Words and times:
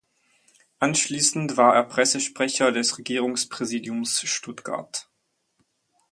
Anschließend 0.79 1.57
war 1.57 1.75
er 1.75 1.83
Pressesprecher 1.83 2.71
des 2.71 2.97
Regierungspräsidiums 2.97 4.21
Stuttgart. 4.27 5.07